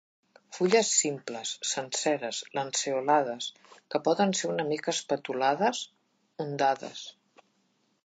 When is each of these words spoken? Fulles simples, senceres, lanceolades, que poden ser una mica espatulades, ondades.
Fulles 0.57 0.87
simples, 1.01 1.51
senceres, 1.71 2.39
lanceolades, 2.59 3.51
que 3.91 4.03
poden 4.09 4.35
ser 4.41 4.53
una 4.57 4.69
mica 4.73 4.99
espatulades, 4.99 5.87
ondades. 6.49 7.09